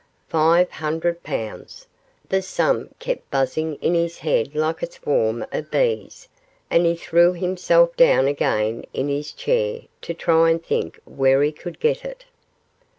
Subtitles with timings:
[0.29, 1.85] Five hundred pounds!
[2.27, 6.27] The sum kept buzzing in his head like a swarm of bees,
[6.71, 11.51] and he threw himself down again in his chair to try and think where he
[11.51, 12.25] could get it.